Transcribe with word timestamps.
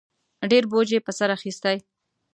ډېر 0.51 0.63
بوج 0.71 0.87
یې 0.95 0.99
په 1.05 1.11
سر 1.17 1.29
اخیستی 1.37 1.77